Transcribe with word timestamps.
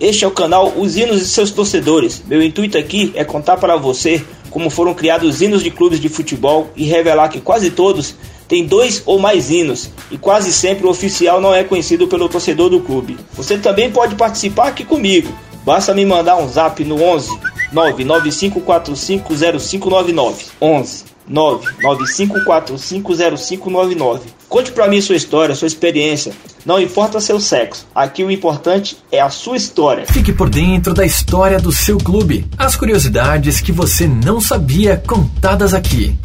Este 0.00 0.24
é 0.24 0.28
o 0.28 0.30
canal 0.30 0.72
Os 0.78 0.96
Hinos 0.96 1.20
e 1.20 1.26
seus 1.26 1.50
torcedores. 1.50 2.22
Meu 2.26 2.42
intuito 2.42 2.78
aqui 2.78 3.12
é 3.14 3.22
contar 3.22 3.58
para 3.58 3.76
você 3.76 4.24
como 4.48 4.70
foram 4.70 4.94
criados 4.94 5.28
os 5.28 5.42
hinos 5.42 5.62
de 5.62 5.70
clubes 5.70 6.00
de 6.00 6.08
futebol 6.08 6.70
e 6.74 6.84
revelar 6.84 7.28
que 7.28 7.38
quase 7.38 7.70
todos 7.70 8.14
tem 8.48 8.64
dois 8.64 9.02
ou 9.04 9.18
mais 9.18 9.50
hinos 9.50 9.90
e 10.10 10.16
quase 10.16 10.54
sempre 10.54 10.86
o 10.86 10.90
oficial 10.90 11.38
não 11.38 11.54
é 11.54 11.62
conhecido 11.62 12.08
pelo 12.08 12.30
torcedor 12.30 12.70
do 12.70 12.80
clube. 12.80 13.18
Você 13.34 13.58
também 13.58 13.92
pode 13.92 14.14
participar 14.14 14.68
aqui 14.68 14.86
comigo. 14.86 15.30
Basta 15.66 15.92
me 15.92 16.06
mandar 16.06 16.36
um 16.36 16.48
zap 16.48 16.82
no 16.82 17.02
11 17.02 17.38
995450599 17.74 20.46
11 20.62 21.04
995450599. 21.30 24.20
Conte 24.48 24.72
para 24.72 24.88
mim 24.88 25.02
sua 25.02 25.16
história, 25.16 25.54
sua 25.54 25.68
experiência. 25.68 26.32
Não 26.64 26.80
importa 26.80 27.20
seu 27.20 27.40
sexo. 27.40 27.86
Aqui 27.94 28.22
o 28.22 28.30
importante 28.30 28.96
é 29.10 29.20
a 29.20 29.30
sua 29.30 29.56
história. 29.56 30.06
Fique 30.06 30.32
por 30.32 30.48
dentro 30.48 30.94
da 30.94 31.04
história 31.04 31.58
do 31.58 31.72
seu 31.72 31.98
clube. 31.98 32.46
As 32.56 32.76
curiosidades 32.76 33.60
que 33.60 33.72
você 33.72 34.06
não 34.06 34.40
sabia 34.40 34.96
contadas 34.96 35.74
aqui. 35.74 36.16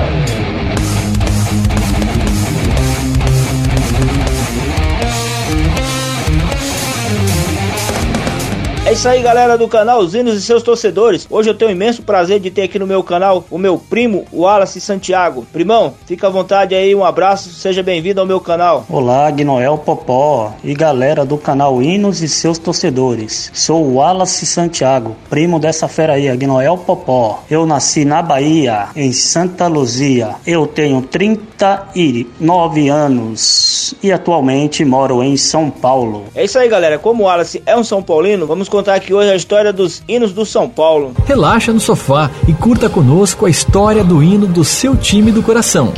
Isso 8.96 9.10
aí, 9.10 9.22
galera 9.22 9.58
do 9.58 9.68
canal 9.68 10.00
Os 10.00 10.16
Hinos 10.16 10.36
e 10.36 10.42
seus 10.42 10.64
torcedores. 10.64 11.28
Hoje 11.30 11.50
eu 11.50 11.54
tenho 11.54 11.70
o 11.70 11.74
imenso 11.74 12.02
prazer 12.02 12.40
de 12.40 12.50
ter 12.50 12.62
aqui 12.62 12.80
no 12.80 12.88
meu 12.88 13.04
canal 13.04 13.44
o 13.52 13.58
meu 13.58 13.78
primo, 13.78 14.26
Wallace 14.32 14.80
Santiago. 14.80 15.46
Primão, 15.52 15.94
fica 16.06 16.28
à 16.28 16.30
vontade 16.30 16.74
aí, 16.74 16.96
um 16.96 17.04
abraço, 17.04 17.50
seja 17.50 17.84
bem-vindo 17.84 18.22
ao 18.22 18.26
meu 18.26 18.40
canal. 18.40 18.86
Olá, 18.90 19.30
Gnoel 19.32 19.78
Popó 19.78 20.54
e 20.64 20.74
galera 20.74 21.26
do 21.26 21.38
canal 21.38 21.84
Hinos 21.84 22.22
e 22.22 22.30
seus 22.30 22.58
torcedores. 22.58 23.52
Sou 23.54 23.84
o 23.84 23.96
Wallace 23.96 24.46
Santiago, 24.46 25.14
primo 25.30 25.60
dessa 25.60 25.90
fera 25.90 26.14
aí, 26.14 26.34
Gnoel 26.38 26.78
Popó. 26.78 27.44
Eu 27.50 27.66
nasci 27.66 28.06
na 28.06 28.22
Bahia, 28.22 28.88
em 28.96 29.12
Santa 29.12 29.68
Luzia. 29.68 30.36
Eu 30.48 30.66
tenho 30.66 31.02
39 31.02 32.88
anos 32.88 33.94
e 34.02 34.10
atualmente 34.10 34.86
moro 34.86 35.22
em 35.22 35.36
São 35.36 35.70
Paulo. 35.70 36.28
É 36.34 36.46
isso 36.46 36.58
aí, 36.58 36.70
galera. 36.70 36.98
Como 36.98 37.24
o 37.24 37.26
Wallace 37.26 37.62
é 37.66 37.76
um 37.76 37.84
São 37.84 38.02
Paulino, 38.02 38.48
vamos 38.48 38.70
contar 38.70 38.85
aqui 38.94 39.14
hoje 39.14 39.32
a 39.32 39.36
história 39.36 39.74
dos 39.74 40.04
hinos 40.08 40.32
do 40.32 40.46
São 40.46 40.70
Paulo. 40.70 41.14
Relaxa 41.26 41.74
no 41.74 41.80
sofá 41.80 42.30
e 42.48 42.54
curta 42.54 42.90
conosco 42.90 43.46
a 43.46 43.50
história 43.50 44.04
do 44.04 44.22
hino 44.22 44.46
do 44.46 44.64
seu 44.64 44.96
time 44.96 45.32
do 45.32 45.42
coração. 45.42 45.94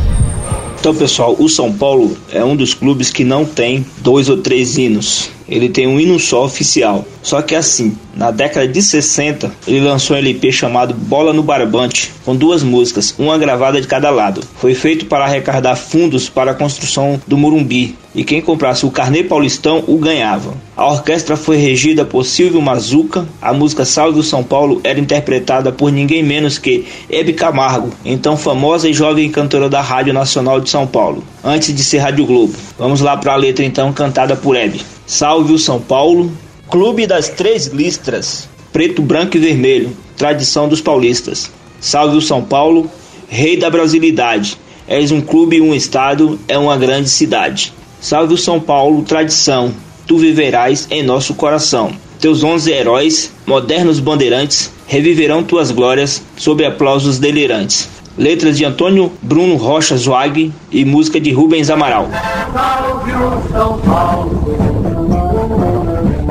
Então, 0.80 0.96
pessoal, 0.96 1.36
o 1.38 1.50
São 1.50 1.74
Paulo 1.74 2.16
é 2.32 2.44
um 2.44 2.56
dos 2.56 2.74
clubes 2.74 3.12
que 3.12 3.24
não 3.24 3.44
tem 3.44 3.86
dois 3.98 4.30
ou 4.30 4.38
três 4.38 4.78
hinos. 4.78 5.30
Ele 5.50 5.70
tem 5.70 5.88
um 5.88 6.00
hino 6.00 6.20
só 6.20 6.44
oficial. 6.44 7.06
Só 7.22 7.42
que 7.42 7.56
assim, 7.56 7.98
na 8.16 8.32
década 8.32 8.68
de 8.68 8.82
60, 8.82 9.52
ele 9.68 9.82
lançou 9.82 10.16
um 10.16 10.20
LP 10.20 10.52
chamado 10.52 10.94
Bola 10.94 11.34
no 11.34 11.44
Barbante, 11.44 12.12
com 12.26 12.36
duas 12.36 12.64
músicas, 12.64 13.14
uma 13.18 13.38
gravada 13.38 13.80
de 13.80 13.88
cada 13.88 14.10
lado. 14.10 14.42
Foi 14.58 14.74
feito 14.74 15.06
para 15.06 15.26
arrecadar 15.26 15.76
fundos 15.76 16.28
para 16.28 16.52
a 16.52 16.56
construção 16.56 17.22
do 17.28 17.38
Morumbi, 17.38 17.96
e 18.16 18.24
quem 18.24 18.42
comprasse 18.42 18.86
o 18.86 18.92
carnê 18.92 19.24
paulistão 19.24 19.84
o 19.88 19.98
ganhava. 19.98 20.56
A 20.76 20.92
orquestra 20.92 21.38
foi 21.38 21.58
regida 21.58 22.04
por 22.04 22.26
Silvio 22.26 22.62
Mazuca, 22.62 23.28
a 23.42 23.54
música 23.54 23.86
Salve 23.86 24.20
o 24.20 24.24
São 24.24 24.44
Paulo 24.44 24.82
era 24.84 25.00
interpretada 25.00 25.72
por 25.72 25.92
ninguém 25.92 26.24
menos 26.24 26.58
que 26.58 26.86
Hebe 27.10 27.34
Camargo, 27.34 27.92
então 28.04 28.36
famosa 28.36 28.90
e 28.90 28.94
jovem 28.94 29.30
cantora 29.30 29.70
da 29.70 29.82
Rádio 29.82 30.14
Nacional 30.14 30.60
de 30.60 30.70
São 30.70 30.88
Paulo, 30.88 31.24
antes 31.44 31.76
de 31.76 31.84
ser 31.84 32.00
Rádio 32.00 32.26
Globo. 32.26 32.54
Vamos 32.78 33.02
lá 33.02 33.16
para 33.16 33.34
a 33.34 33.38
letra 33.38 33.64
então 33.64 33.94
cantada 33.94 34.36
por 34.36 34.56
Hebe. 34.56 34.97
Salve 35.10 35.54
o 35.54 35.58
São 35.58 35.80
Paulo, 35.80 36.30
Clube 36.70 37.08
das 37.08 37.30
Três 37.30 37.68
Listras, 37.68 38.50
preto, 38.74 39.02
branco 39.02 39.38
e 39.38 39.40
vermelho, 39.40 39.96
tradição 40.18 40.68
dos 40.68 40.82
paulistas. 40.82 41.50
Salve 41.80 42.18
o 42.18 42.22
São 42.22 42.44
Paulo, 42.44 42.92
rei 43.30 43.56
da 43.56 43.70
brasilidade. 43.70 44.58
És 44.86 45.10
um 45.10 45.22
clube, 45.22 45.62
um 45.62 45.74
estado, 45.74 46.38
é 46.46 46.58
uma 46.58 46.76
grande 46.76 47.10
cidade. 47.10 47.72
Salve 48.02 48.34
o 48.34 48.38
São 48.38 48.60
Paulo, 48.60 49.02
tradição, 49.04 49.74
tu 50.06 50.18
viverás 50.18 50.86
em 50.92 51.02
nosso 51.04 51.34
coração. 51.36 51.94
Teus 52.20 52.44
onze 52.44 52.70
heróis, 52.70 53.32
modernos 53.46 54.02
bandeirantes, 54.02 54.70
reviverão 54.88 55.42
tuas 55.42 55.72
glórias 55.72 56.22
sob 56.36 56.66
aplausos 56.66 57.18
delirantes. 57.18 57.88
Letras 58.18 58.58
de 58.58 58.66
Antônio 58.66 59.12
Bruno 59.22 59.56
Rocha 59.56 59.96
Zwag 59.96 60.52
e 60.72 60.84
música 60.84 61.20
de 61.20 61.32
Rubens 61.32 61.70
Amaral. 61.70 62.08
Salve 62.52 63.12
o 63.12 63.42
São 63.52 63.78
Paulo, 63.80 64.58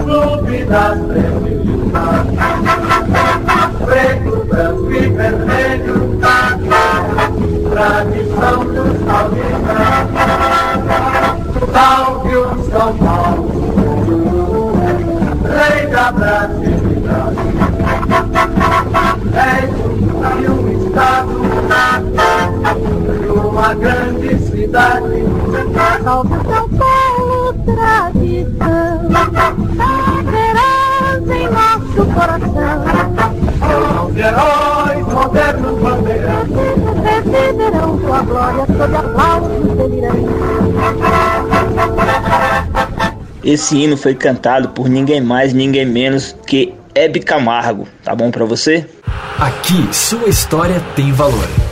clube 0.05 0.65
das 0.65 0.99
preto, 3.87 4.37
grande 23.79 24.39
cidade. 24.47 25.25
Salve 26.05 26.35
São 26.35 26.69
Paulo, 26.71 27.53
tradição, 27.65 29.09
verás 30.31 31.31
em 31.31 31.49
nosso 31.49 32.05
coração. 32.15 32.85
Os 34.07 34.17
heróis 34.17 35.07
modernos 35.13 35.79
bandeirantes 35.81 36.57
Reviverão 37.07 37.99
tua 37.99 38.23
glória 38.23 38.67
sob 38.67 38.97
aplausos 38.97 39.77
delirantes. 39.77 40.37
Esse 43.45 43.79
hino 43.79 43.97
foi 43.97 44.15
cantado 44.15 44.71
por 44.71 44.89
ninguém 44.89 45.21
mais, 45.21 45.53
ninguém 45.53 45.87
menos 45.87 46.37
que 46.47 46.75
Hebe 46.95 47.21
Camargo. 47.21 47.87
Tá 48.03 48.15
bom 48.15 48.31
para 48.31 48.45
você? 48.45 48.87
Aqui, 49.39 49.89
sua 49.93 50.29
história 50.29 50.83
tem 50.95 51.13
valor. 51.13 51.66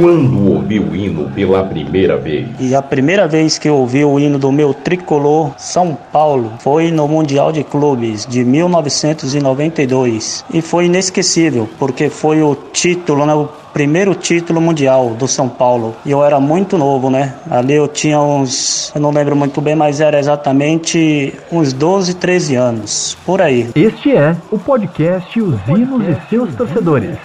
Quando 0.00 0.54
ouviu 0.54 0.84
o 0.84 0.96
hino 0.96 1.30
pela 1.32 1.62
primeira 1.62 2.16
vez? 2.16 2.48
E 2.58 2.74
a 2.74 2.80
primeira 2.80 3.28
vez 3.28 3.58
que 3.58 3.68
eu 3.68 3.76
ouvi 3.76 4.02
o 4.02 4.18
hino 4.18 4.38
do 4.38 4.50
meu 4.50 4.72
tricolor 4.72 5.52
São 5.58 5.94
Paulo 6.10 6.54
foi 6.60 6.90
no 6.90 7.06
Mundial 7.06 7.52
de 7.52 7.62
Clubes 7.62 8.24
de 8.24 8.42
1992 8.42 10.42
e 10.54 10.62
foi 10.62 10.86
inesquecível 10.86 11.68
porque 11.78 12.08
foi 12.08 12.40
o 12.40 12.54
título, 12.54 13.26
né, 13.26 13.34
o 13.34 13.46
primeiro 13.74 14.14
título 14.14 14.58
mundial 14.58 15.10
do 15.10 15.28
São 15.28 15.50
Paulo. 15.50 15.94
E 16.06 16.10
eu 16.10 16.24
era 16.24 16.40
muito 16.40 16.78
novo, 16.78 17.10
né? 17.10 17.34
Ali 17.50 17.74
eu 17.74 17.86
tinha 17.86 18.18
uns, 18.18 18.90
eu 18.94 19.02
não 19.02 19.10
lembro 19.10 19.36
muito 19.36 19.60
bem, 19.60 19.74
mas 19.74 20.00
era 20.00 20.18
exatamente 20.18 21.34
uns 21.52 21.74
12, 21.74 22.14
13 22.14 22.54
anos, 22.54 23.18
por 23.26 23.42
aí. 23.42 23.68
Este 23.74 24.16
é 24.16 24.34
o 24.50 24.58
podcast 24.58 25.42
Os 25.42 25.60
Hinos 25.68 26.08
e 26.08 26.30
seus 26.30 26.54
torcedores. 26.54 27.18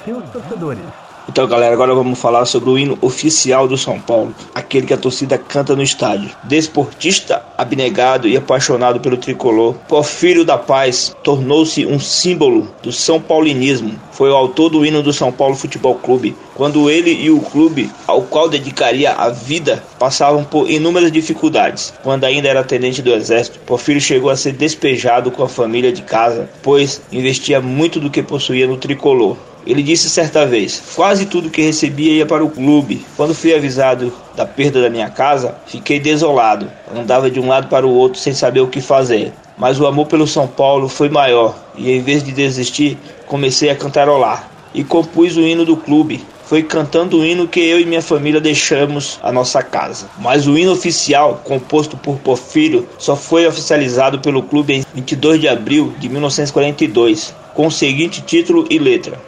Então, 1.27 1.47
galera, 1.47 1.73
agora 1.73 1.93
vamos 1.95 2.19
falar 2.19 2.45
sobre 2.45 2.69
o 2.69 2.77
hino 2.77 2.97
oficial 3.01 3.67
do 3.67 3.77
São 3.77 3.99
Paulo, 3.99 4.33
aquele 4.53 4.85
que 4.85 4.93
a 4.93 4.97
torcida 4.97 5.37
canta 5.37 5.75
no 5.75 5.81
estádio. 5.81 6.29
Desportista, 6.43 7.43
abnegado 7.57 8.27
e 8.27 8.37
apaixonado 8.37 8.99
pelo 8.99 9.17
tricolor, 9.17 9.73
Porfírio 9.87 10.45
da 10.45 10.57
Paz 10.57 11.15
tornou-se 11.23 11.85
um 11.85 11.99
símbolo 11.99 12.69
do 12.81 12.91
São 12.91 13.19
Paulinismo. 13.19 13.99
Foi 14.11 14.29
o 14.29 14.35
autor 14.35 14.69
do 14.69 14.85
hino 14.85 15.01
do 15.01 15.11
São 15.11 15.31
Paulo 15.31 15.55
Futebol 15.55 15.95
Clube, 15.95 16.35
quando 16.53 16.89
ele 16.89 17.11
e 17.11 17.29
o 17.29 17.41
clube, 17.41 17.91
ao 18.07 18.21
qual 18.21 18.47
dedicaria 18.47 19.11
a 19.11 19.29
vida, 19.29 19.83
passavam 19.99 20.43
por 20.43 20.69
inúmeras 20.69 21.11
dificuldades. 21.11 21.93
Quando 22.03 22.23
ainda 22.23 22.47
era 22.47 22.63
tenente 22.63 23.01
do 23.01 23.11
exército, 23.11 23.59
Porfírio 23.59 23.99
chegou 23.99 24.29
a 24.29 24.37
ser 24.37 24.53
despejado 24.53 25.31
com 25.31 25.43
a 25.43 25.49
família 25.49 25.91
de 25.91 26.03
casa, 26.03 26.47
pois 26.61 27.01
investia 27.11 27.59
muito 27.59 27.99
do 27.99 28.11
que 28.11 28.21
possuía 28.21 28.67
no 28.67 28.77
tricolor. 28.77 29.35
Ele 29.65 29.81
disse 29.81 30.09
certa 30.09 30.45
vez: 30.45 30.81
Quase 30.95 31.25
tudo 31.25 31.49
que 31.49 31.61
recebia 31.61 32.13
ia 32.13 32.25
para 32.25 32.43
o 32.43 32.49
clube. 32.49 33.05
Quando 33.17 33.33
fui 33.33 33.53
avisado 33.53 34.13
da 34.35 34.45
perda 34.45 34.81
da 34.81 34.89
minha 34.89 35.09
casa, 35.09 35.55
fiquei 35.65 35.99
desolado. 35.99 36.71
Andava 36.95 37.31
de 37.31 37.39
um 37.39 37.47
lado 37.47 37.67
para 37.67 37.87
o 37.87 37.93
outro 37.93 38.19
sem 38.19 38.33
saber 38.33 38.61
o 38.61 38.67
que 38.67 38.79
fazer. 38.79 39.33
Mas 39.57 39.79
o 39.79 39.87
amor 39.87 40.07
pelo 40.07 40.27
São 40.27 40.47
Paulo 40.47 40.87
foi 40.87 41.09
maior 41.09 41.55
e, 41.75 41.89
em 41.89 42.01
vez 42.01 42.21
de 42.21 42.31
desistir, 42.31 42.97
comecei 43.25 43.69
a 43.69 43.75
cantarolar 43.75 44.51
e 44.73 44.83
compus 44.83 45.37
o 45.37 45.41
hino 45.41 45.65
do 45.65 45.77
clube. 45.77 46.23
Foi 46.45 46.61
cantando 46.61 47.17
o 47.17 47.25
hino 47.25 47.47
que 47.47 47.59
eu 47.59 47.79
e 47.79 47.85
minha 47.85 48.03
família 48.03 48.39
deixamos 48.39 49.19
a 49.23 49.31
nossa 49.31 49.63
casa. 49.63 50.07
Mas 50.19 50.45
o 50.45 50.55
hino 50.55 50.73
oficial, 50.73 51.41
composto 51.43 51.97
por 51.97 52.17
Porfírio, 52.17 52.87
só 52.99 53.15
foi 53.15 53.47
oficializado 53.47 54.19
pelo 54.19 54.43
clube 54.43 54.73
em 54.73 54.85
22 54.93 55.41
de 55.41 55.47
abril 55.47 55.91
de 55.97 56.07
1942, 56.07 57.33
com 57.55 57.65
o 57.65 57.71
seguinte 57.71 58.21
título 58.21 58.67
e 58.69 58.77
letra: 58.77 59.19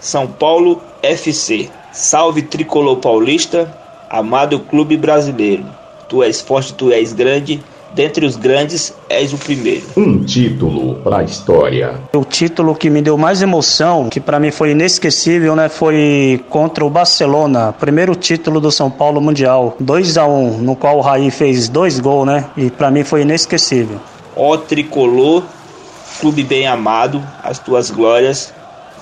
são 0.00 0.26
Paulo 0.26 0.82
FC. 1.02 1.70
Salve 1.92 2.42
tricolor 2.42 2.96
paulista, 2.96 3.72
amado 4.10 4.60
clube 4.60 4.96
brasileiro. 4.96 5.64
Tu 6.08 6.22
és 6.22 6.40
forte, 6.40 6.74
tu 6.74 6.90
és 6.92 7.12
grande. 7.12 7.62
Dentre 7.94 8.26
os 8.26 8.34
grandes, 8.34 8.92
és 9.08 9.32
o 9.32 9.38
primeiro. 9.38 9.84
Um 9.96 10.24
título 10.24 10.96
para 10.96 11.18
a 11.18 11.22
história. 11.22 11.94
O 12.12 12.24
título 12.24 12.74
que 12.74 12.90
me 12.90 13.00
deu 13.00 13.16
mais 13.16 13.40
emoção, 13.40 14.08
que 14.08 14.18
para 14.18 14.40
mim 14.40 14.50
foi 14.50 14.72
inesquecível, 14.72 15.54
né, 15.54 15.68
foi 15.68 16.44
contra 16.50 16.84
o 16.84 16.90
Barcelona, 16.90 17.72
primeiro 17.72 18.16
título 18.16 18.60
do 18.60 18.72
São 18.72 18.90
Paulo 18.90 19.20
Mundial, 19.20 19.76
2 19.78 20.18
a 20.18 20.26
1, 20.26 20.58
no 20.58 20.74
qual 20.74 20.98
o 20.98 21.00
Raí 21.00 21.30
fez 21.30 21.68
dois 21.68 22.00
gols, 22.00 22.26
né? 22.26 22.46
E 22.56 22.68
para 22.68 22.90
mim 22.90 23.04
foi 23.04 23.22
inesquecível. 23.22 24.00
Ó 24.34 24.56
tricolor, 24.56 25.44
clube 26.20 26.42
bem 26.42 26.66
amado, 26.66 27.22
as 27.44 27.60
tuas 27.60 27.92
glórias 27.92 28.52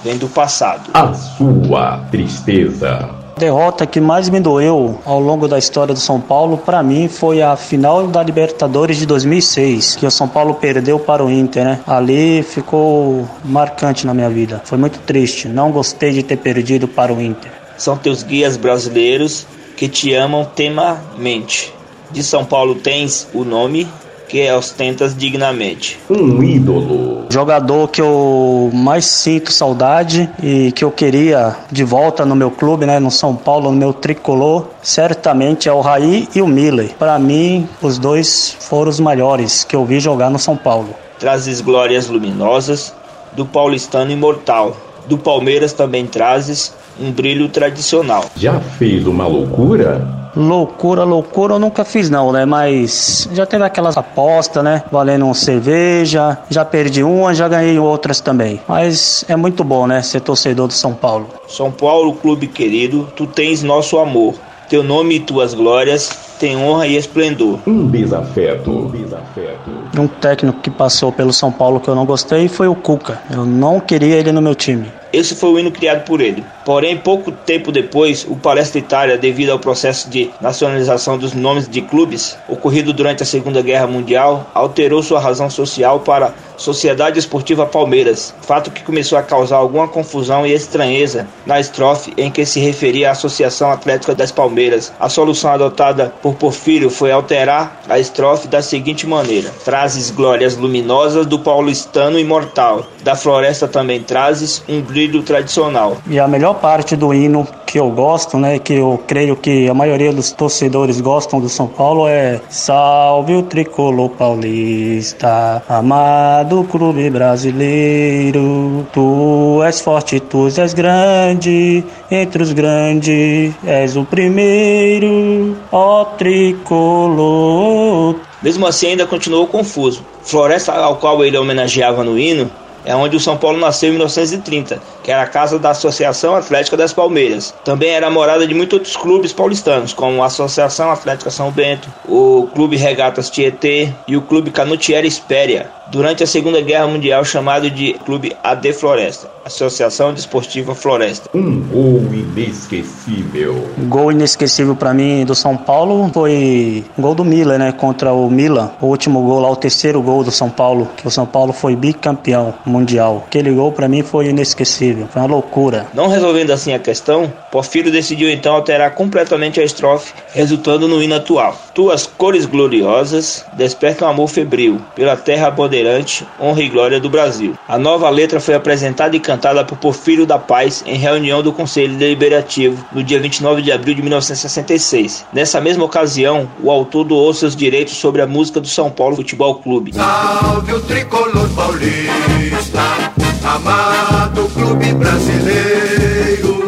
vem 0.02 0.16
do 0.16 0.28
passado. 0.28 0.90
A 0.94 1.12
sua 1.14 1.98
tristeza. 2.10 3.10
A 3.36 3.40
derrota 3.40 3.86
que 3.86 4.00
mais 4.00 4.28
me 4.28 4.38
doeu 4.38 5.00
ao 5.04 5.18
longo 5.18 5.48
da 5.48 5.58
história 5.58 5.94
do 5.94 6.00
São 6.00 6.20
Paulo, 6.20 6.58
para 6.58 6.82
mim, 6.82 7.08
foi 7.08 7.40
a 7.42 7.56
final 7.56 8.06
da 8.06 8.22
Libertadores 8.22 8.98
de 8.98 9.06
2006, 9.06 9.96
que 9.96 10.06
o 10.06 10.10
São 10.10 10.28
Paulo 10.28 10.54
perdeu 10.54 10.98
para 10.98 11.24
o 11.24 11.30
Inter, 11.30 11.64
né? 11.64 11.80
Ali 11.86 12.42
ficou 12.42 13.28
marcante 13.44 14.06
na 14.06 14.12
minha 14.12 14.28
vida. 14.28 14.60
Foi 14.64 14.76
muito 14.76 14.98
triste. 15.00 15.48
Não 15.48 15.72
gostei 15.72 16.12
de 16.12 16.22
ter 16.22 16.36
perdido 16.36 16.86
para 16.86 17.12
o 17.12 17.20
Inter. 17.20 17.50
São 17.78 17.96
teus 17.96 18.22
guias 18.22 18.56
brasileiros 18.56 19.46
que 19.76 19.88
te 19.88 20.12
amam 20.14 20.44
temamente. 20.44 21.72
De 22.10 22.22
São 22.22 22.44
Paulo 22.44 22.74
tens 22.74 23.26
o 23.32 23.44
nome 23.44 23.88
que 24.28 24.50
ostentas 24.52 25.16
dignamente. 25.16 25.98
Um 26.08 26.42
ídolo. 26.42 27.26
Jogador 27.30 27.88
que 27.88 28.00
eu 28.00 28.70
mais 28.72 29.04
sinto 29.04 29.52
saudade 29.52 30.28
e 30.42 30.72
que 30.72 30.84
eu 30.84 30.90
queria 30.90 31.56
de 31.70 31.84
volta 31.84 32.24
no 32.24 32.34
meu 32.34 32.50
clube, 32.50 32.86
né, 32.86 32.98
no 32.98 33.10
São 33.10 33.34
Paulo, 33.34 33.70
no 33.70 33.76
meu 33.76 33.92
tricolor, 33.92 34.68
certamente 34.82 35.68
é 35.68 35.72
o 35.72 35.80
Raí 35.80 36.28
e 36.34 36.42
o 36.42 36.46
Miller. 36.46 36.94
Para 36.98 37.18
mim, 37.18 37.68
os 37.80 37.98
dois 37.98 38.56
foram 38.60 38.90
os 38.90 39.00
maiores 39.00 39.64
que 39.64 39.76
eu 39.76 39.84
vi 39.84 40.00
jogar 40.00 40.30
no 40.30 40.38
São 40.38 40.56
Paulo. 40.56 40.94
Trazes 41.18 41.60
glórias 41.60 42.08
luminosas 42.08 42.94
do 43.32 43.46
paulistano 43.46 44.10
imortal. 44.10 44.76
Do 45.06 45.18
Palmeiras 45.18 45.72
também 45.72 46.06
trazes 46.06 46.74
um 47.00 47.10
brilho 47.10 47.48
tradicional. 47.48 48.24
Já 48.36 48.60
fez 48.60 49.06
uma 49.06 49.26
loucura? 49.26 50.22
Loucura, 50.34 51.04
loucura 51.04 51.54
eu 51.54 51.58
nunca 51.58 51.84
fiz 51.84 52.08
não, 52.08 52.32
né? 52.32 52.46
Mas 52.46 53.28
já 53.32 53.44
teve 53.44 53.64
aquelas 53.64 53.96
apostas, 53.98 54.64
né? 54.64 54.82
Valendo 54.90 55.26
uma 55.26 55.34
cerveja, 55.34 56.38
já 56.48 56.64
perdi 56.64 57.02
uma, 57.02 57.34
já 57.34 57.48
ganhei 57.48 57.78
outras 57.78 58.20
também. 58.20 58.60
Mas 58.66 59.24
é 59.28 59.36
muito 59.36 59.62
bom, 59.62 59.86
né? 59.86 60.00
Ser 60.00 60.20
torcedor 60.20 60.68
do 60.68 60.72
São 60.72 60.94
Paulo. 60.94 61.26
São 61.46 61.70
Paulo, 61.70 62.14
clube 62.14 62.46
querido, 62.46 63.08
tu 63.14 63.26
tens 63.26 63.62
nosso 63.62 63.98
amor. 63.98 64.34
Teu 64.70 64.82
nome 64.82 65.16
e 65.16 65.20
tuas 65.20 65.52
glórias 65.52 66.31
têm 66.42 66.56
honra 66.56 66.88
e 66.88 66.96
esplendor. 66.96 67.60
Um 67.68 67.86
desafeto. 67.86 68.68
Um 68.68 68.90
desafeto. 68.90 69.70
Um 69.96 70.08
técnico 70.08 70.58
que 70.60 70.70
passou 70.70 71.12
pelo 71.12 71.32
São 71.32 71.52
Paulo 71.52 71.78
que 71.78 71.86
eu 71.88 71.94
não 71.94 72.04
gostei 72.04 72.48
foi 72.48 72.66
o 72.66 72.74
Cuca. 72.74 73.20
Eu 73.30 73.46
não 73.46 73.78
queria 73.78 74.16
ele 74.16 74.32
no 74.32 74.42
meu 74.42 74.56
time. 74.56 74.90
Esse 75.12 75.36
foi 75.36 75.50
o 75.50 75.58
hino 75.60 75.70
criado 75.70 76.04
por 76.04 76.20
ele. 76.20 76.44
Porém, 76.64 76.96
pouco 76.96 77.32
tempo 77.32 77.72
depois, 77.72 78.24
o 78.28 78.36
Palestra 78.36 78.78
Itália, 78.78 79.18
devido 79.18 79.50
ao 79.50 79.58
processo 79.58 80.08
de 80.08 80.30
nacionalização 80.40 81.18
dos 81.18 81.32
nomes 81.32 81.68
de 81.68 81.82
clubes 81.82 82.38
ocorrido 82.48 82.92
durante 82.92 83.22
a 83.22 83.26
Segunda 83.26 83.62
Guerra 83.62 83.86
Mundial, 83.86 84.48
alterou 84.54 85.02
sua 85.02 85.18
razão 85.18 85.50
social 85.50 86.00
para 86.00 86.32
Sociedade 86.56 87.18
Esportiva 87.18 87.66
Palmeiras, 87.66 88.32
fato 88.42 88.70
que 88.70 88.84
começou 88.84 89.18
a 89.18 89.22
causar 89.22 89.56
alguma 89.56 89.88
confusão 89.88 90.46
e 90.46 90.52
estranheza 90.52 91.26
na 91.44 91.58
estrofe 91.58 92.12
em 92.16 92.30
que 92.30 92.46
se 92.46 92.60
referia 92.60 93.08
à 93.08 93.12
Associação 93.12 93.70
Atlética 93.70 94.14
das 94.14 94.30
Palmeiras. 94.30 94.92
A 95.00 95.08
solução 95.08 95.50
adotada 95.50 96.12
por 96.22 96.34
Porfírio 96.34 96.88
foi 96.88 97.10
alterar 97.10 97.80
a 97.88 97.98
estrofe 97.98 98.46
da 98.46 98.62
seguinte 98.62 99.06
maneira: 99.06 99.50
Trazes 99.64 100.10
glórias 100.10 100.56
luminosas 100.56 101.26
do 101.26 101.38
paulistano 101.38 102.18
imortal, 102.18 102.86
da 103.02 103.16
floresta 103.16 103.66
também 103.66 104.00
trazes 104.00 104.62
um 104.68 104.80
brilho 104.80 105.22
tradicional. 105.22 105.96
E 106.06 106.20
a 106.20 106.28
melhor 106.28 106.51
parte 106.54 106.96
do 106.96 107.12
hino 107.12 107.46
que 107.66 107.78
eu 107.78 107.90
gosto, 107.90 108.36
né, 108.36 108.58
que 108.58 108.74
eu 108.74 109.02
creio 109.06 109.34
que 109.34 109.68
a 109.68 109.74
maioria 109.74 110.12
dos 110.12 110.30
torcedores 110.30 111.00
gostam 111.00 111.40
do 111.40 111.48
São 111.48 111.66
Paulo 111.66 112.06
é 112.06 112.40
Salve 112.50 113.34
o 113.34 113.42
tricolor 113.42 114.10
paulista, 114.10 115.62
amado 115.68 116.64
clube 116.64 117.08
brasileiro. 117.10 118.86
Tu 118.92 119.62
és 119.64 119.80
forte, 119.80 120.20
tu 120.20 120.48
és 120.48 120.74
grande, 120.74 121.84
entre 122.10 122.42
os 122.42 122.52
grandes 122.52 123.54
és 123.64 123.96
o 123.96 124.04
primeiro, 124.04 125.56
ó 125.70 126.04
tricolor. 126.04 128.16
Mesmo 128.42 128.66
assim, 128.66 128.88
ainda 128.88 129.06
continuou 129.06 129.46
confuso. 129.46 130.04
Floresta 130.22 130.72
ao 130.72 130.96
qual 130.96 131.24
ele 131.24 131.38
homenageava 131.38 132.04
no 132.04 132.18
hino 132.18 132.50
é 132.84 132.94
onde 132.94 133.16
o 133.16 133.20
São 133.20 133.36
Paulo 133.36 133.58
nasceu 133.58 133.90
em 133.90 133.92
1930, 133.92 134.80
que 135.02 135.10
era 135.10 135.22
a 135.22 135.26
casa 135.26 135.58
da 135.58 135.70
Associação 135.70 136.34
Atlética 136.34 136.76
das 136.76 136.92
Palmeiras. 136.92 137.54
Também 137.64 137.90
era 137.90 138.10
morada 138.10 138.46
de 138.46 138.54
muitos 138.54 138.78
outros 138.78 138.96
clubes 138.96 139.32
paulistanos, 139.32 139.92
como 139.92 140.22
a 140.22 140.26
Associação 140.26 140.90
Atlética 140.90 141.30
São 141.30 141.50
Bento, 141.50 141.88
o 142.08 142.48
Clube 142.54 142.76
Regatas 142.76 143.30
Tietê 143.30 143.92
e 144.08 144.16
o 144.16 144.22
Clube 144.22 144.50
Canutiera 144.50 145.06
Espéria. 145.06 145.70
Durante 145.90 146.22
a 146.22 146.26
Segunda 146.26 146.58
Guerra 146.62 146.86
Mundial, 146.86 147.22
chamado 147.22 147.68
de 147.68 147.92
Clube 148.06 148.34
AD 148.42 148.72
Floresta, 148.72 149.28
Associação 149.44 150.14
Desportiva 150.14 150.74
Floresta. 150.74 151.28
Um 151.34 151.60
gol 151.60 152.02
inesquecível. 152.14 153.68
Gol 153.88 154.12
inesquecível 154.12 154.74
para 154.74 154.94
mim 154.94 155.26
do 155.26 155.34
São 155.34 155.54
Paulo 155.54 156.10
foi 156.14 156.82
o 156.96 157.02
gol 157.02 157.14
do 157.14 157.24
Milan, 157.24 157.58
né, 157.58 157.72
contra 157.72 158.10
o 158.10 158.30
Milan. 158.30 158.70
O 158.80 158.86
último 158.86 159.22
gol 159.22 159.40
lá, 159.40 159.50
o 159.50 159.56
terceiro 159.56 160.00
gol 160.00 160.24
do 160.24 160.30
São 160.30 160.48
Paulo, 160.48 160.88
que 160.96 161.06
o 161.06 161.10
São 161.10 161.26
Paulo 161.26 161.52
foi 161.52 161.76
bicampeão 161.76 162.54
mundial. 162.64 163.24
Aquele 163.26 163.50
gol 163.52 163.70
para 163.70 163.86
mim 163.86 164.02
foi 164.02 164.28
inesquecível, 164.28 164.91
foi 165.10 165.22
uma 165.22 165.28
loucura. 165.28 165.86
Não 165.94 166.08
resolvendo 166.08 166.50
assim 166.50 166.72
a 166.72 166.78
questão, 166.78 167.32
Porfírio 167.50 167.92
decidiu 167.92 168.30
então 168.30 168.54
alterar 168.54 168.94
completamente 168.94 169.60
a 169.60 169.64
estrofe, 169.64 170.12
resultando 170.32 170.88
no 170.88 171.02
hino 171.02 171.14
atual. 171.14 171.56
Tuas 171.74 172.06
cores 172.06 172.46
gloriosas 172.46 173.44
despertam 173.54 174.08
amor 174.08 174.28
febril 174.28 174.80
pela 174.94 175.16
terra 175.16 175.50
bandeirante, 175.50 176.26
honra 176.40 176.62
e 176.62 176.68
glória 176.68 177.00
do 177.00 177.10
Brasil. 177.10 177.54
A 177.68 177.78
nova 177.78 178.08
letra 178.10 178.40
foi 178.40 178.54
apresentada 178.54 179.16
e 179.16 179.20
cantada 179.20 179.64
por 179.64 179.78
Porfírio 179.78 180.26
da 180.26 180.38
Paz 180.38 180.82
em 180.86 180.96
reunião 180.96 181.42
do 181.42 181.52
Conselho 181.52 181.94
Deliberativo 181.96 182.84
no 182.92 183.02
dia 183.02 183.20
29 183.20 183.62
de 183.62 183.72
abril 183.72 183.94
de 183.94 184.02
1966. 184.02 185.24
Nessa 185.32 185.60
mesma 185.60 185.84
ocasião, 185.84 186.48
o 186.62 186.70
autor 186.70 187.04
doou 187.04 187.32
seus 187.34 187.56
direitos 187.56 187.94
sobre 187.96 188.22
a 188.22 188.26
música 188.26 188.60
do 188.60 188.68
São 188.68 188.90
Paulo 188.90 189.16
Futebol 189.16 189.56
Clube. 189.56 189.92
Salve 189.92 190.72
o 190.72 190.80
tricolor 190.80 191.48
paulista, 191.50 193.11
amado 193.54 194.48
clube 194.48 194.94
brasileiro. 194.94 196.64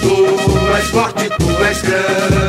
Tu 0.00 0.76
és 0.78 0.86
forte, 0.90 1.28
tu 1.38 1.48
és 1.64 1.82
grande, 1.82 2.39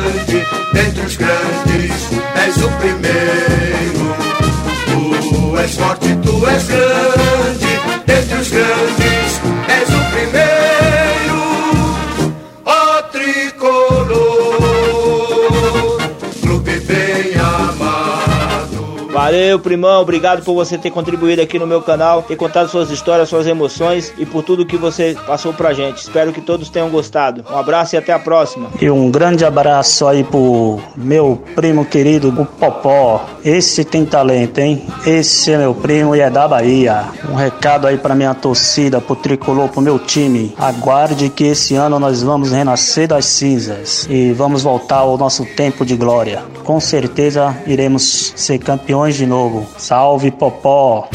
Valeu, 19.32 19.58
primão. 19.58 20.02
Obrigado 20.02 20.44
por 20.44 20.52
você 20.52 20.76
ter 20.76 20.90
contribuído 20.90 21.40
aqui 21.40 21.58
no 21.58 21.66
meu 21.66 21.80
canal, 21.80 22.22
ter 22.22 22.36
contado 22.36 22.68
suas 22.68 22.90
histórias, 22.90 23.30
suas 23.30 23.46
emoções 23.46 24.12
e 24.18 24.26
por 24.26 24.42
tudo 24.42 24.66
que 24.66 24.76
você 24.76 25.16
passou 25.26 25.54
pra 25.54 25.72
gente. 25.72 26.02
Espero 26.02 26.34
que 26.34 26.42
todos 26.42 26.68
tenham 26.68 26.90
gostado. 26.90 27.42
Um 27.50 27.56
abraço 27.56 27.94
e 27.94 27.98
até 27.98 28.12
a 28.12 28.18
próxima. 28.18 28.68
E 28.78 28.90
um 28.90 29.10
grande 29.10 29.42
abraço 29.42 30.06
aí 30.06 30.22
pro 30.22 30.78
meu 30.94 31.42
primo 31.54 31.82
querido, 31.82 32.28
o 32.28 32.44
Popó. 32.44 33.24
Esse 33.42 33.86
tem 33.86 34.04
talento, 34.04 34.58
hein? 34.58 34.86
Esse 35.06 35.50
é 35.50 35.56
meu 35.56 35.74
primo 35.74 36.14
e 36.14 36.20
é 36.20 36.28
da 36.28 36.46
Bahia. 36.46 37.06
Um 37.30 37.34
recado 37.34 37.86
aí 37.86 37.96
pra 37.96 38.14
minha 38.14 38.34
torcida, 38.34 39.00
pro 39.00 39.16
tricolor, 39.16 39.70
pro 39.70 39.80
meu 39.80 39.98
time. 39.98 40.54
Aguarde 40.58 41.30
que 41.30 41.44
esse 41.44 41.74
ano 41.74 41.98
nós 41.98 42.22
vamos 42.22 42.52
renascer 42.52 43.08
das 43.08 43.24
cinzas 43.24 44.06
e 44.10 44.30
vamos 44.34 44.62
voltar 44.62 44.98
ao 44.98 45.16
nosso 45.16 45.46
tempo 45.56 45.86
de 45.86 45.96
glória. 45.96 46.42
Com 46.64 46.78
certeza 46.78 47.56
iremos 47.66 48.34
ser 48.36 48.58
campeões 48.58 49.16
de 49.16 49.21
novo. 49.26 49.66
Salve 49.76 50.30
Popó! 50.30 51.08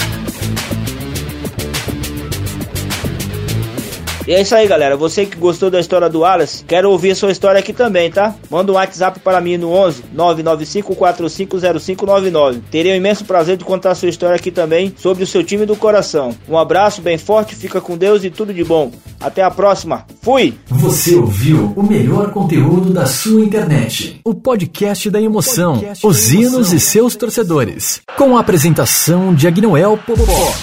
E 4.27 4.33
é 4.33 4.41
isso 4.41 4.53
aí, 4.53 4.67
galera. 4.67 4.97
Você 4.97 5.25
que 5.25 5.37
gostou 5.37 5.71
da 5.71 5.79
história 5.79 6.09
do 6.09 6.19
Wallace, 6.19 6.65
quero 6.65 6.91
ouvir 6.91 7.11
a 7.11 7.15
sua 7.15 7.31
história 7.31 7.59
aqui 7.59 7.71
também, 7.71 8.11
tá? 8.11 8.35
Manda 8.49 8.73
um 8.73 8.75
WhatsApp 8.75 9.21
para 9.21 9.39
mim 9.39 9.55
no 9.55 9.71
11 9.71 10.03
995450599. 10.13 12.59
Terei 12.69 12.91
um 12.91 12.95
imenso 12.95 13.23
prazer 13.23 13.55
de 13.55 13.63
contar 13.63 13.91
a 13.91 13.95
sua 13.95 14.09
história 14.09 14.35
aqui 14.35 14.51
também 14.51 14.93
sobre 14.97 15.23
o 15.23 15.27
seu 15.27 15.45
time 15.45 15.65
do 15.65 15.77
coração. 15.77 16.35
Um 16.45 16.57
abraço 16.57 17.01
bem 17.01 17.17
forte, 17.17 17.55
fica 17.55 17.79
com 17.79 17.97
Deus 17.97 18.25
e 18.25 18.29
tudo 18.29 18.53
de 18.53 18.65
bom. 18.65 18.91
Até 19.17 19.43
a 19.43 19.49
próxima. 19.49 20.05
Fui! 20.21 20.55
Você 20.67 21.15
ouviu 21.15 21.71
o 21.77 21.81
melhor 21.81 22.31
conteúdo 22.31 22.89
da 22.89 23.05
sua 23.05 23.41
internet. 23.41 24.19
O 24.25 24.35
podcast 24.35 25.09
da 25.09 25.21
emoção. 25.21 25.79
Podcast 25.79 26.05
os 26.05 26.33
hinos 26.33 26.73
e 26.73 26.81
seus 26.81 27.15
torcedores. 27.15 28.01
Com 28.17 28.35
a 28.35 28.41
apresentação 28.41 29.33
de 29.33 29.47
Agnoel 29.47 29.97
Popó. 30.05 30.53